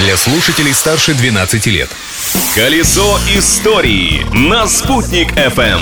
для 0.00 0.16
слушателей 0.16 0.72
старше 0.72 1.14
12 1.14 1.66
лет. 1.66 1.90
Колесо 2.54 3.18
истории 3.34 4.24
на 4.34 4.66
«Спутник 4.66 5.32
FM. 5.32 5.80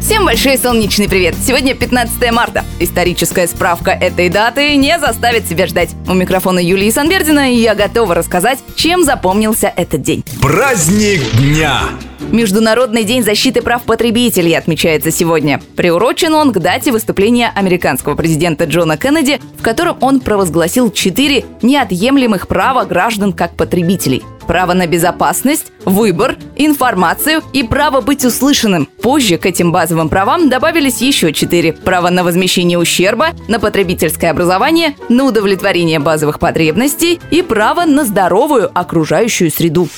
Всем 0.00 0.24
большой 0.24 0.56
солнечный 0.56 1.08
привет! 1.08 1.34
Сегодня 1.46 1.74
15 1.74 2.32
марта. 2.32 2.64
Историческая 2.78 3.46
справка 3.48 3.90
этой 3.90 4.30
даты 4.30 4.76
не 4.76 4.98
заставит 4.98 5.46
себя 5.46 5.66
ждать. 5.66 5.90
У 6.08 6.14
микрофона 6.14 6.58
Юлии 6.58 6.90
Санбердина, 6.90 7.52
и 7.52 7.56
я 7.56 7.74
готова 7.74 8.14
рассказать, 8.14 8.60
чем 8.76 9.04
запомнился 9.04 9.72
этот 9.76 10.02
день. 10.02 10.24
Праздник 10.40 11.20
дня! 11.36 11.82
Международный 12.20 13.04
день 13.04 13.22
защиты 13.22 13.62
прав 13.62 13.84
потребителей 13.84 14.56
отмечается 14.56 15.10
сегодня. 15.10 15.60
Приурочен 15.76 16.34
он 16.34 16.52
к 16.52 16.58
дате 16.58 16.92
выступления 16.92 17.52
американского 17.54 18.14
президента 18.14 18.64
Джона 18.64 18.96
Кеннеди, 18.96 19.40
в 19.58 19.62
котором 19.62 19.96
он 20.00 20.20
провозгласил 20.20 20.90
четыре 20.90 21.44
неотъемлемых 21.62 22.48
права 22.48 22.84
граждан 22.84 23.32
как 23.32 23.56
потребителей– 23.56 24.22
право 24.46 24.72
на 24.72 24.86
безопасность, 24.86 25.72
выбор, 25.84 26.36
информацию 26.56 27.42
и 27.52 27.62
право 27.62 28.00
быть 28.00 28.24
услышанным. 28.24 28.88
Позже 29.02 29.36
к 29.36 29.46
этим 29.46 29.72
базовым 29.72 30.08
правам 30.08 30.48
добавились 30.48 31.00
еще 31.00 31.32
четыре. 31.32 31.72
Право 31.72 32.10
на 32.10 32.24
возмещение 32.24 32.78
ущерба, 32.78 33.28
на 33.48 33.58
потребительское 33.58 34.30
образование, 34.30 34.96
на 35.08 35.24
удовлетворение 35.24 35.98
базовых 35.98 36.38
потребностей 36.38 37.20
и 37.30 37.42
право 37.42 37.84
на 37.84 38.04
здоровую 38.04 38.70
окружающую 38.72 39.50
среду. 39.50 39.88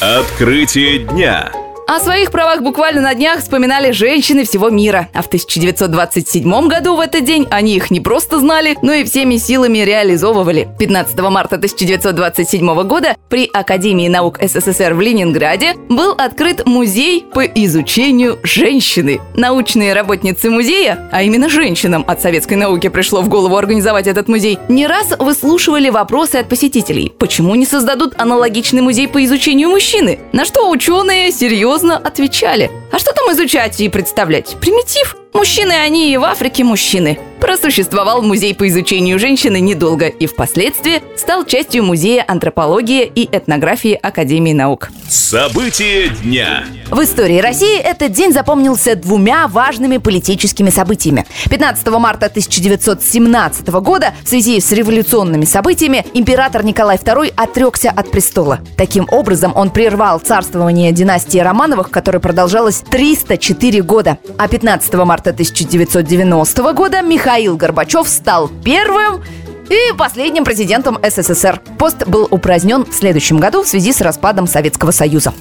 Открытие 0.00 1.00
дня. 1.00 1.50
О 1.88 2.00
своих 2.00 2.30
правах 2.30 2.60
буквально 2.60 3.00
на 3.00 3.14
днях 3.14 3.40
вспоминали 3.40 3.92
женщины 3.92 4.44
всего 4.44 4.68
мира. 4.68 5.08
А 5.14 5.22
в 5.22 5.26
1927 5.28 6.68
году 6.68 6.96
в 6.96 7.00
этот 7.00 7.24
день 7.24 7.46
они 7.50 7.76
их 7.76 7.90
не 7.90 7.98
просто 7.98 8.38
знали, 8.38 8.76
но 8.82 8.92
и 8.92 9.04
всеми 9.04 9.38
силами 9.38 9.78
реализовывали. 9.78 10.68
15 10.78 11.18
марта 11.20 11.56
1927 11.56 12.82
года 12.82 13.16
при 13.30 13.48
Академии 13.50 14.06
наук 14.06 14.38
СССР 14.38 14.92
в 14.92 15.00
Ленинграде 15.00 15.76
был 15.88 16.12
открыт 16.12 16.66
музей 16.66 17.24
по 17.32 17.40
изучению 17.46 18.38
женщины. 18.42 19.22
Научные 19.34 19.94
работницы 19.94 20.50
музея, 20.50 21.08
а 21.10 21.22
именно 21.22 21.48
женщинам 21.48 22.04
от 22.06 22.20
советской 22.20 22.56
науки 22.56 22.90
пришло 22.90 23.22
в 23.22 23.30
голову 23.30 23.56
организовать 23.56 24.08
этот 24.08 24.28
музей, 24.28 24.58
не 24.68 24.86
раз 24.86 25.14
выслушивали 25.18 25.88
вопросы 25.88 26.36
от 26.36 26.50
посетителей. 26.50 27.14
Почему 27.18 27.54
не 27.54 27.64
создадут 27.64 28.12
аналогичный 28.18 28.82
музей 28.82 29.08
по 29.08 29.24
изучению 29.24 29.70
мужчины? 29.70 30.18
На 30.32 30.44
что 30.44 30.68
ученые 30.68 31.32
серьезно 31.32 31.77
серьезно 31.78 31.96
отвечали. 31.96 32.70
А 32.90 32.98
что 32.98 33.12
там 33.12 33.30
изучать 33.32 33.80
и 33.80 33.88
представлять? 33.88 34.56
Примитив? 34.60 35.16
Мужчины 35.32 35.72
они 35.72 36.12
и 36.12 36.16
в 36.16 36.24
Африке 36.24 36.64
мужчины. 36.64 37.18
Просуществовал 37.40 38.22
музей 38.22 38.54
по 38.54 38.66
изучению 38.66 39.18
женщины 39.18 39.60
недолго 39.60 40.06
и 40.06 40.26
впоследствии 40.26 41.02
стал 41.16 41.44
частью 41.44 41.84
Музея 41.84 42.24
антропологии 42.26 43.04
и 43.04 43.28
этнографии 43.30 43.94
Академии 43.94 44.52
наук. 44.52 44.90
События 45.08 46.08
дня. 46.08 46.64
В 46.90 47.02
истории 47.02 47.38
России 47.38 47.78
этот 47.78 48.12
день 48.12 48.32
запомнился 48.32 48.96
двумя 48.96 49.46
важными 49.46 49.98
политическими 49.98 50.70
событиями. 50.70 51.26
15 51.48 51.86
марта 51.88 52.26
1917 52.26 53.68
года 53.68 54.14
в 54.24 54.28
связи 54.28 54.60
с 54.60 54.72
революционными 54.72 55.44
событиями 55.44 56.04
император 56.14 56.64
Николай 56.64 56.96
II 56.96 57.32
отрекся 57.36 57.90
от 57.90 58.10
престола. 58.10 58.60
Таким 58.76 59.06
образом, 59.10 59.52
он 59.54 59.70
прервал 59.70 60.18
царствование 60.18 60.90
династии 60.92 61.38
Романовых, 61.38 61.90
которое 61.90 62.20
продолжалось 62.20 62.82
304 62.90 63.82
года. 63.82 64.18
А 64.38 64.48
15 64.48 64.94
марта 64.94 65.17
1990 65.20 66.72
года 66.72 67.02
Михаил 67.02 67.56
Горбачев 67.56 68.08
стал 68.08 68.50
первым 68.64 69.22
и 69.68 69.96
последним 69.96 70.44
президентом 70.44 70.98
СССР. 71.02 71.60
Пост 71.78 72.06
был 72.06 72.26
упразднен 72.30 72.84
в 72.84 72.94
следующем 72.94 73.38
году 73.38 73.62
в 73.62 73.68
связи 73.68 73.92
с 73.92 74.00
распадом 74.00 74.46
Советского 74.46 74.90
Союза. 74.90 75.32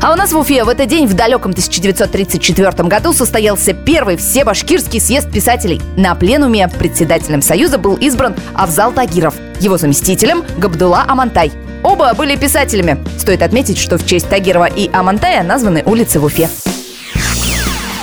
А 0.00 0.12
у 0.12 0.16
нас 0.16 0.32
в 0.32 0.38
Уфе 0.38 0.62
в 0.62 0.68
этот 0.68 0.86
день 0.86 1.06
в 1.06 1.14
далеком 1.14 1.50
1934 1.50 2.70
году 2.88 3.12
состоялся 3.12 3.72
первый 3.72 4.16
всебашкирский 4.16 5.00
съезд 5.00 5.30
писателей. 5.30 5.80
На 5.96 6.14
пленуме 6.14 6.68
председателем 6.68 7.42
Союза 7.42 7.78
был 7.78 7.96
избран 7.96 8.36
Авзал 8.54 8.92
Тагиров, 8.92 9.34
его 9.58 9.76
заместителем 9.76 10.44
Габдулла 10.56 11.04
Амантай. 11.08 11.50
Оба 11.82 12.14
были 12.14 12.36
писателями. 12.36 13.04
Стоит 13.18 13.42
отметить, 13.42 13.78
что 13.78 13.98
в 13.98 14.06
честь 14.06 14.28
Тагирова 14.28 14.66
и 14.66 14.88
Амантая 14.92 15.42
названы 15.42 15.82
улицы 15.84 16.20
в 16.20 16.24
Уфе. 16.24 16.48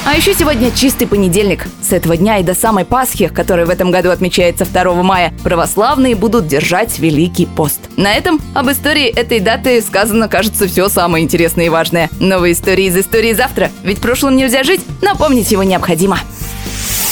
А 0.07 0.13
еще 0.13 0.35
сегодня 0.35 0.69
чистый 0.69 1.07
понедельник. 1.07 1.65
С 1.81 1.91
этого 1.91 2.15
дня 2.15 2.37
и 2.37 2.43
до 2.43 2.53
самой 2.53 2.85
Пасхи, 2.85 3.27
которая 3.27 3.65
в 3.65 3.71
этом 3.71 3.89
году 3.89 4.11
отмечается 4.11 4.63
2 4.63 4.93
мая, 5.01 5.33
православные 5.43 6.15
будут 6.15 6.45
держать 6.45 6.99
Великий 6.99 7.47
пост. 7.47 7.79
На 7.97 8.13
этом 8.13 8.39
об 8.53 8.69
истории 8.69 9.07
этой 9.07 9.39
даты 9.39 9.81
сказано, 9.81 10.27
кажется, 10.29 10.67
все 10.67 10.89
самое 10.89 11.23
интересное 11.23 11.65
и 11.65 11.69
важное. 11.69 12.11
Новые 12.19 12.53
истории 12.53 12.85
из 12.85 12.95
истории 12.95 13.33
завтра, 13.33 13.71
ведь 13.83 13.99
прошлым 13.99 14.35
нельзя 14.37 14.63
жить, 14.63 14.81
напомнить 15.01 15.51
его 15.51 15.63
необходимо. 15.63 16.19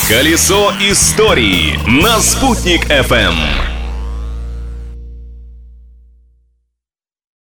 Колесо 0.08 0.72
истории 0.80 1.80
на 1.88 2.20
«Спутник 2.20 2.86
FM. 2.92 3.73